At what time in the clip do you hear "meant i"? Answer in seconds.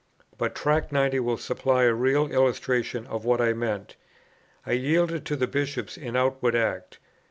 3.53-4.71